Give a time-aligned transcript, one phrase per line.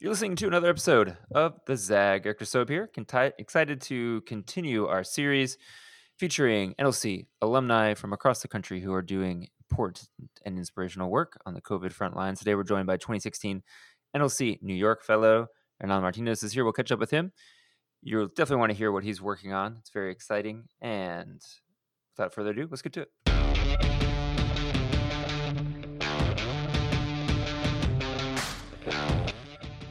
[0.00, 2.24] You're listening to another episode of the Zag.
[2.24, 2.86] Eric Soap here.
[2.86, 5.58] Conti- excited to continue our series
[6.16, 10.08] featuring NLC alumni from across the country who are doing important
[10.44, 12.38] and inspirational work on the COVID front lines.
[12.38, 13.64] Today we're joined by 2016
[14.14, 15.48] NLC New York fellow
[15.80, 16.62] Hernan Martinez is here.
[16.62, 17.32] We'll catch up with him.
[18.00, 19.78] You'll definitely want to hear what he's working on.
[19.80, 20.68] It's very exciting.
[20.80, 21.42] And
[22.16, 23.10] without further ado, let's get to it.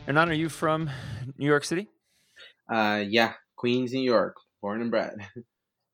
[0.08, 0.90] Hernan, are you from
[1.38, 1.90] New York City?
[2.72, 5.18] Uh, yeah, Queens, New York, born and bred.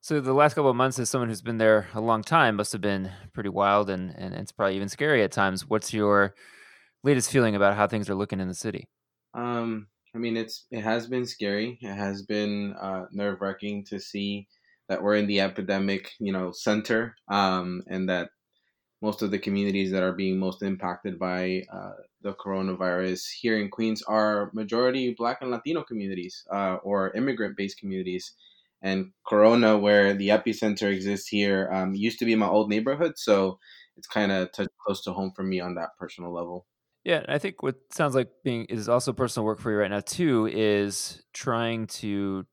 [0.02, 2.74] So the last couple of months, as someone who's been there a long time, must
[2.74, 5.70] have been pretty wild and, and it's probably even scary at times.
[5.70, 6.36] What's your
[7.06, 8.90] latest feeling about how things are looking in the city?
[9.34, 11.80] Um, I mean, it's it has been scary.
[11.82, 14.46] It has been uh, nerve wracking to see
[14.90, 18.28] that we're in the epidemic, you know, center, um, and that
[19.04, 23.70] most of the communities that are being most impacted by uh, the coronavirus here in
[23.70, 28.32] Queens are majority Black and Latino communities uh, or immigrant based communities.
[28.82, 33.14] And Corona, where the epicenter exists here, um, used to be my old neighborhood.
[33.18, 33.60] So
[33.98, 36.66] it's kind of close to home for me on that personal level.
[37.04, 40.00] Yeah, I think what sounds like being is also personal work for you right now
[40.00, 42.46] too is trying to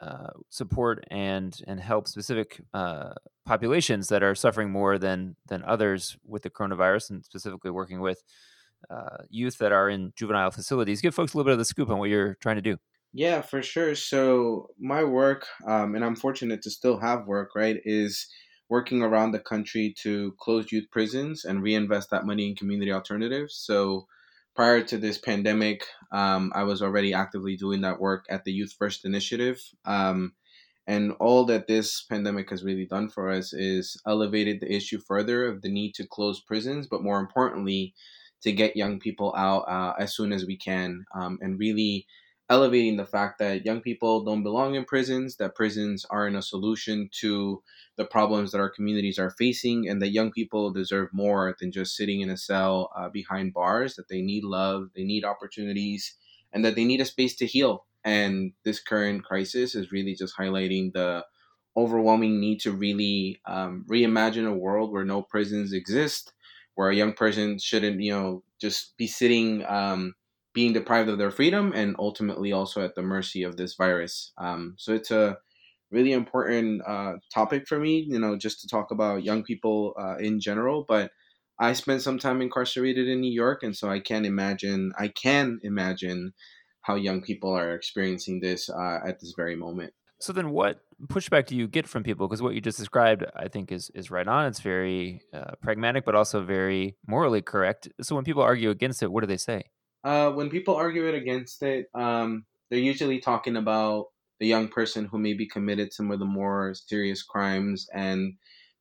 [0.00, 6.16] uh, support and and help specific uh, populations that are suffering more than than others
[6.24, 8.22] with the coronavirus, and specifically working with
[8.90, 11.00] uh, youth that are in juvenile facilities.
[11.00, 12.76] Give folks a little bit of the scoop on what you're trying to do.
[13.12, 13.94] Yeah, for sure.
[13.94, 18.26] So my work, um, and I'm fortunate to still have work, right, is
[18.68, 23.54] working around the country to close youth prisons and reinvest that money in community alternatives.
[23.64, 24.06] So
[24.56, 28.74] prior to this pandemic, um, I was already actively doing that work at the Youth
[28.76, 29.60] First Initiative.
[29.84, 30.32] Um,
[30.86, 35.46] and all that this pandemic has really done for us is elevated the issue further
[35.46, 37.94] of the need to close prisons, but more importantly,
[38.42, 42.06] to get young people out uh, as soon as we can um, and really
[42.48, 47.08] elevating the fact that young people don't belong in prisons, that prisons aren't a solution
[47.20, 47.62] to
[47.96, 51.96] the problems that our communities are facing, and that young people deserve more than just
[51.96, 56.14] sitting in a cell uh, behind bars, that they need love, they need opportunities,
[56.52, 57.84] and that they need a space to heal.
[58.04, 61.24] And this current crisis is really just highlighting the
[61.76, 66.32] overwhelming need to really um, reimagine a world where no prisons exist,
[66.76, 69.64] where a young person shouldn't, you know, just be sitting.
[69.66, 70.14] Um,
[70.56, 74.32] being deprived of their freedom and ultimately also at the mercy of this virus.
[74.38, 75.36] Um, so it's a
[75.90, 80.16] really important uh, topic for me, you know, just to talk about young people uh,
[80.16, 80.86] in general.
[80.88, 81.10] But
[81.60, 85.60] I spent some time incarcerated in New York, and so I can imagine, I can
[85.62, 86.32] imagine
[86.80, 89.92] how young people are experiencing this uh, at this very moment.
[90.22, 92.26] So then, what pushback do you get from people?
[92.26, 94.46] Because what you just described, I think, is is right on.
[94.46, 97.90] It's very uh, pragmatic, but also very morally correct.
[98.00, 99.64] So when people argue against it, what do they say?
[100.06, 104.06] Uh, when people argue it against it, um, they're usually talking about
[104.38, 107.88] the young person who maybe committed some of the more serious crimes.
[107.92, 108.34] And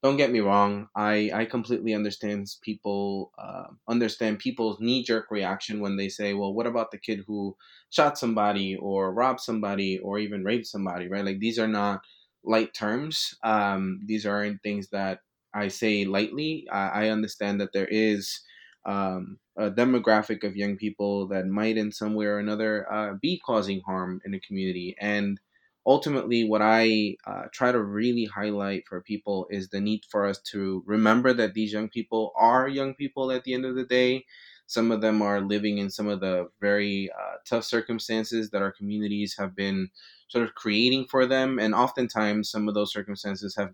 [0.04, 5.80] don't get me wrong, I, I completely understand people uh, understand people's knee jerk reaction
[5.80, 7.58] when they say, well, what about the kid who
[7.90, 11.26] shot somebody or robbed somebody or even raped somebody, right?
[11.26, 12.02] Like these are not
[12.44, 13.34] light terms.
[13.44, 15.22] Um, these aren't things that
[15.56, 16.68] I say lightly.
[16.72, 18.42] I, I understand that there is
[18.86, 23.42] um, a demographic of young people that might, in some way or another, uh, be
[23.46, 24.96] causing harm in the community.
[25.00, 25.40] And
[25.86, 30.40] ultimately, what I uh, try to really highlight for people is the need for us
[30.52, 34.26] to remember that these young people are young people at the end of the day.
[34.68, 38.72] Some of them are living in some of the very uh, tough circumstances that our
[38.72, 39.90] communities have been
[40.28, 41.60] sort of creating for them.
[41.60, 43.74] And oftentimes, some of those circumstances have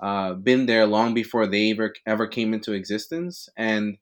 [0.00, 3.48] uh, been there long before they ever, ever came into existence.
[3.56, 3.98] And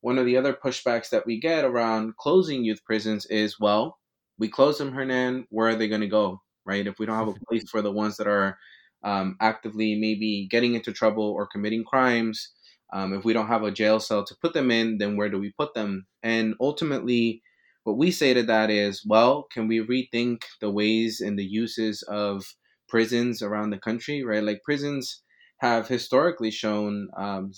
[0.00, 3.98] one of the other pushbacks that we get around closing youth prisons is, well,
[4.38, 5.46] we close them, Hernan.
[5.50, 6.40] Where are they going to go?
[6.64, 6.86] Right?
[6.86, 8.58] If we don't have a place for the ones that are
[9.02, 12.52] um, actively maybe getting into trouble or committing crimes,
[12.92, 15.38] um, if we don't have a jail cell to put them in, then where do
[15.38, 16.06] we put them?
[16.22, 17.42] And ultimately,
[17.84, 22.02] what we say to that is, well, can we rethink the ways and the uses
[22.02, 22.44] of
[22.88, 24.22] prisons around the country?
[24.24, 24.42] Right?
[24.42, 25.22] Like prisons
[25.58, 27.50] have historically shown um,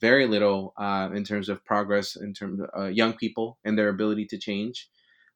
[0.00, 3.88] very little uh, in terms of progress in terms of uh, young people and their
[3.88, 4.88] ability to change.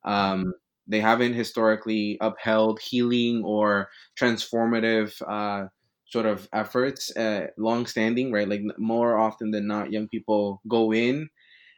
[0.05, 0.53] Um,
[0.87, 3.89] they haven't historically upheld healing or
[4.19, 5.69] transformative uh,
[6.07, 8.49] sort of efforts, uh, long-standing, right?
[8.49, 11.29] Like more often than not, young people go in,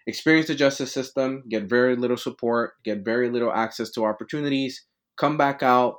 [0.06, 4.87] experience the justice system, get very little support, get very little access to opportunities,
[5.17, 5.97] come back out,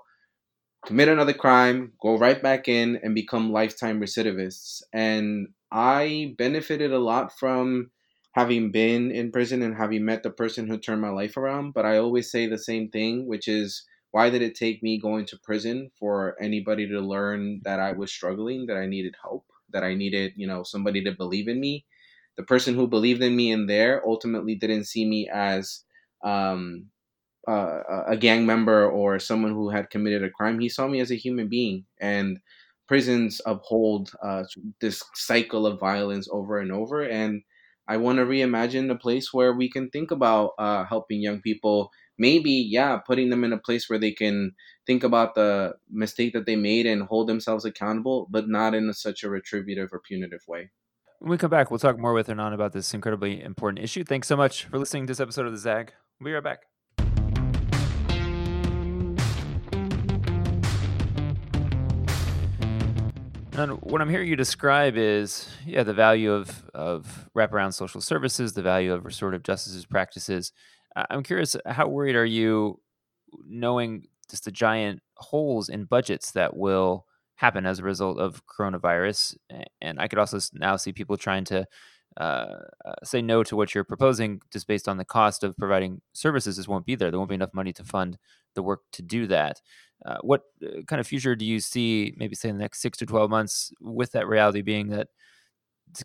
[0.86, 4.82] commit another crime, go right back in, and become lifetime recidivists.
[4.92, 7.92] And I benefited a lot from
[8.34, 11.74] having been in prison and having met the person who turned my life around.
[11.74, 15.26] But I always say the same thing, which is why did it take me going
[15.28, 19.84] to prison for anybody to learn that I was struggling, that I needed help, that
[19.84, 21.86] I needed, you know, somebody to believe in me?
[22.38, 25.84] The person who believed in me in there ultimately didn't see me as
[26.24, 26.90] um,
[27.48, 30.60] uh, a gang member or someone who had committed a crime.
[30.60, 32.40] He saw me as a human being, and
[32.88, 34.44] prisons uphold uh,
[34.82, 37.04] this cycle of violence over and over.
[37.04, 37.42] And
[37.88, 41.92] I want to reimagine a place where we can think about uh, helping young people.
[42.18, 44.52] Maybe, yeah, putting them in a place where they can
[44.86, 48.94] think about the mistake that they made and hold themselves accountable, but not in a,
[48.94, 50.70] such a retributive or punitive way.
[51.20, 54.04] When we come back, we'll talk more with Hernan about this incredibly important issue.
[54.04, 55.94] Thanks so much for listening to this episode of The Zag.
[56.20, 56.73] We'll be right back.
[63.56, 68.54] And what I'm hearing you describe is, yeah, the value of of wraparound social services,
[68.54, 70.52] the value of restorative justice practices.
[70.96, 72.80] I'm curious, how worried are you,
[73.48, 77.06] knowing just the giant holes in budgets that will
[77.36, 79.38] happen as a result of coronavirus?
[79.82, 81.68] And I could also now see people trying to
[82.18, 82.46] uh,
[82.86, 86.58] uh, say no to what you're proposing just based on the cost of providing services.
[86.58, 87.12] Just won't be there.
[87.12, 88.18] There won't be enough money to fund
[88.56, 89.62] the work to do that.
[90.06, 92.98] Uh, what uh, kind of future do you see, maybe say in the next six
[92.98, 95.08] to 12 months, with that reality being that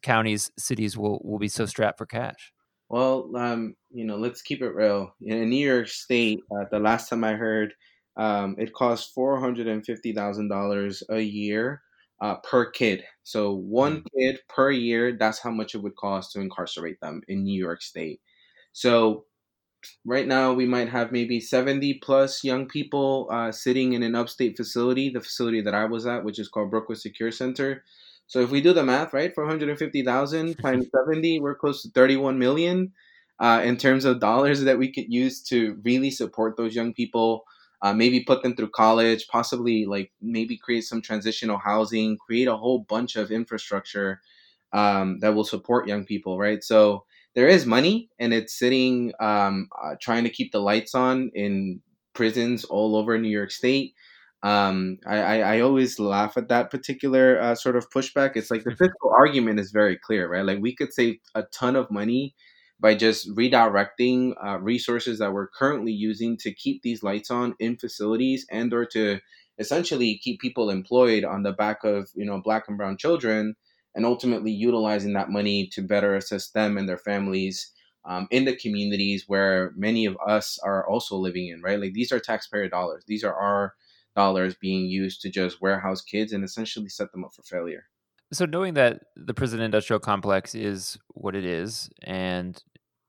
[0.03, 2.53] counties, cities will, will be so strapped for cash?
[2.89, 5.15] Well, um, you know, let's keep it real.
[5.21, 7.75] In New York State, uh, the last time I heard,
[8.17, 11.83] um, it costs four hundred and fifty thousand dollars a year
[12.21, 13.05] uh, per kid.
[13.23, 14.05] So one mm.
[14.17, 15.17] kid per year.
[15.19, 18.21] That's how much it would cost to incarcerate them in New York State.
[18.73, 19.25] So
[20.05, 24.57] right now we might have maybe 70 plus young people uh, sitting in an upstate
[24.57, 27.85] facility the facility that i was at which is called brookwood secure center.
[28.27, 32.93] So if we do the math right 450000 times 70 we're close to 31 million
[33.41, 37.45] uh, in terms of dollars that we could use to really support those young people
[37.81, 42.57] uh, maybe put them through college possibly like maybe create some transitional housing create a
[42.57, 44.21] whole bunch of infrastructure
[44.73, 46.63] um, that will support young people right?
[46.63, 51.31] So there is money and it's sitting um, uh, trying to keep the lights on
[51.35, 51.81] in
[52.15, 53.95] prisons all over New York State.
[54.43, 58.37] Um, I, I, I, always laugh at that particular uh, sort of pushback.
[58.37, 60.45] It's like the fiscal argument is very clear, right?
[60.45, 62.37] Like we could save a ton of money
[62.81, 67.77] by just redirecting uh, resources that we're currently using to keep these lights on in
[67.77, 69.19] facilities and or to
[69.59, 73.57] essentially keep people employed on the back of you know black and brown children
[73.99, 77.73] and ultimately utilizing that money to better assist them and their families
[78.05, 81.81] um, in the communities where many of us are also living in, right?
[81.81, 83.03] Like these are taxpayer dollars.
[83.09, 83.75] These are our
[84.15, 87.87] dollars being used to just warehouse kids and essentially set them up for failure.
[88.33, 92.63] So, knowing that the prison industrial complex is what it is and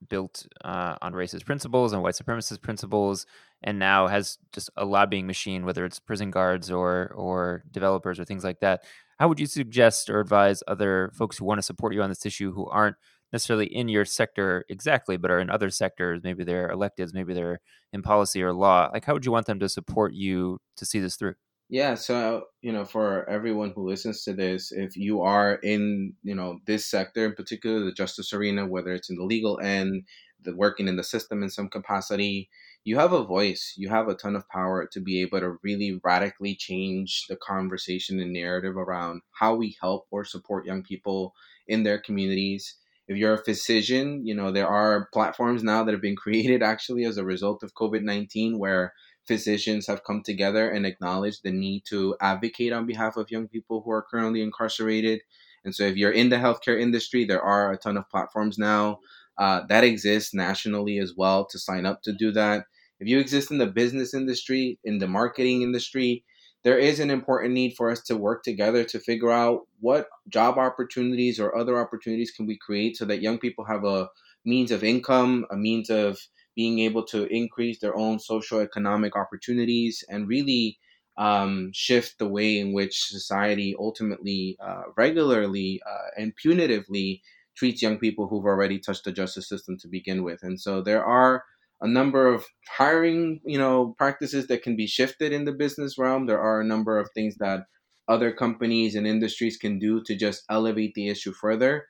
[0.09, 3.27] built uh, on racist principles and white supremacist principles,
[3.61, 8.25] and now has just a lobbying machine, whether it's prison guards or or developers or
[8.25, 8.85] things like that,
[9.19, 12.25] how would you suggest or advise other folks who want to support you on this
[12.25, 12.95] issue who aren't
[13.33, 16.21] necessarily in your sector exactly, but are in other sectors?
[16.23, 17.59] Maybe they're electeds, maybe they're
[17.91, 18.89] in policy or law.
[18.93, 21.35] Like, how would you want them to support you to see this through?
[21.71, 26.33] Yeah, so you know, for everyone who listens to this, if you are in you
[26.33, 30.03] know this sector, in particular the justice arena, whether it's in the legal end,
[30.43, 32.49] the working in the system in some capacity,
[32.83, 35.99] you have a voice, you have a ton of power to be able to really
[36.03, 41.33] radically change the conversation and narrative around how we help or support young people
[41.67, 42.75] in their communities.
[43.07, 47.05] If you're a physician, you know, there are platforms now that have been created actually
[47.05, 48.93] as a result of COVID 19 where
[49.27, 53.81] physicians have come together and acknowledged the need to advocate on behalf of young people
[53.83, 55.21] who are currently incarcerated.
[55.65, 58.99] And so, if you're in the healthcare industry, there are a ton of platforms now
[59.39, 62.65] uh, that exists nationally as well to sign up to do that.
[62.99, 66.23] If you exist in the business industry, in the marketing industry,
[66.63, 70.57] there is an important need for us to work together to figure out what job
[70.57, 74.09] opportunities or other opportunities can we create so that young people have a
[74.43, 76.19] means of income, a means of
[76.55, 80.77] being able to increase their own social economic opportunities and really
[81.17, 87.21] um, shift the way in which society ultimately, uh, regularly, uh, and punitively
[87.59, 90.39] treats young people who've already touched the justice system to begin with.
[90.43, 91.43] And so there are
[91.81, 96.25] a number of hiring, you know, practices that can be shifted in the business realm.
[96.25, 97.65] There are a number of things that
[98.07, 101.85] other companies and industries can do to just elevate the issue further.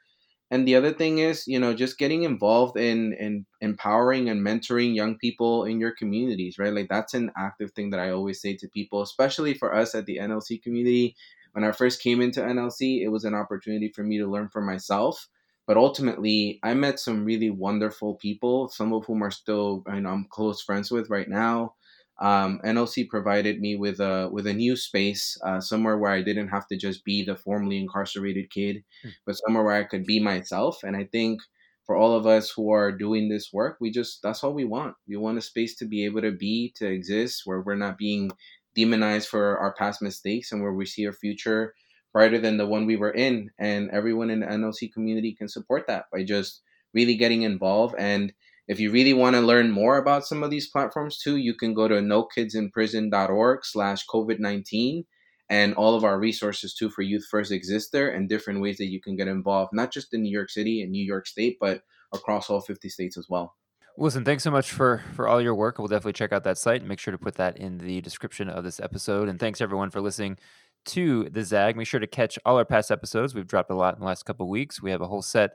[0.52, 4.96] And the other thing is, you know, just getting involved in in empowering and mentoring
[4.96, 6.74] young people in your communities, right?
[6.74, 10.08] Like that's an active thing that I always say to people, especially for us at
[10.08, 11.16] the NLC community.
[11.54, 14.62] When I first came into NLC, it was an opportunity for me to learn for
[14.62, 15.28] myself
[15.70, 20.10] But ultimately, I met some really wonderful people, some of whom are still you know,
[20.10, 21.76] I'm close friends with right now.
[22.20, 26.48] Um, NLC provided me with a with a new space, uh, somewhere where I didn't
[26.48, 29.12] have to just be the formerly incarcerated kid, mm.
[29.28, 30.80] but somewhere where I could be myself.
[30.82, 31.40] And I think
[31.86, 34.96] for all of us who are doing this work, we just that's all we want.
[35.08, 38.32] We want a space to be able to be, to exist, where we're not being
[38.74, 41.76] demonized for our past mistakes and where we see a future
[42.14, 43.52] brighter than the one we were in.
[43.60, 46.62] And everyone in the NLC community can support that by just
[46.94, 47.96] really getting involved.
[47.98, 48.34] And
[48.68, 51.74] if you really want to learn more about some of these platforms too, you can
[51.74, 55.06] go to nokidsinprison.org slash COVID-19
[55.50, 58.92] and all of our resources too for Youth First exist there and different ways that
[58.92, 61.82] you can get involved, not just in New York City and New York State, but
[62.14, 63.56] across all 50 states as well.
[63.98, 65.78] Listen, thanks so much for for all your work.
[65.78, 68.64] We'll definitely check out that site make sure to put that in the description of
[68.64, 69.28] this episode.
[69.28, 70.38] And thanks everyone for listening
[70.86, 71.76] to the Zag.
[71.76, 73.36] Make sure to catch all our past episodes.
[73.36, 74.82] We've dropped a lot in the last couple weeks.
[74.82, 75.52] We have a whole set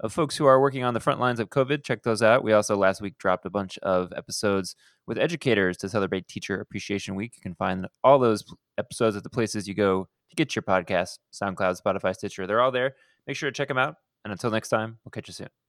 [0.00, 1.84] of folks who are working on the front lines of COVID.
[1.84, 2.42] Check those out.
[2.42, 4.74] We also last week dropped a bunch of episodes
[5.06, 7.32] with educators to celebrate Teacher Appreciation Week.
[7.36, 8.44] You can find all those
[8.78, 12.46] episodes at the places you go to get your podcast SoundCloud, Spotify, Stitcher.
[12.46, 12.94] They're all there.
[13.26, 13.96] Make sure to check them out.
[14.24, 15.63] And until next time, we'll catch you soon.